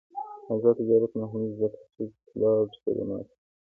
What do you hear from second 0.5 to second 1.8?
آزاد تجارت مهم دی ځکه